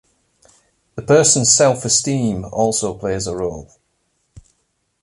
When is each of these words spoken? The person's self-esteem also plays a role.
The 0.95 1.03
person's 1.03 1.53
self-esteem 1.53 2.45
also 2.51 2.97
plays 2.97 3.27
a 3.27 3.35
role. 3.35 3.69